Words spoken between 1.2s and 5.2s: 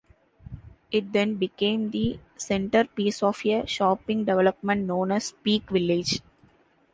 became the centrepiece of a shopping development known